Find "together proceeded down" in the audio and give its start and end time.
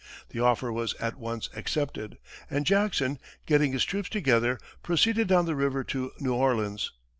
4.09-5.45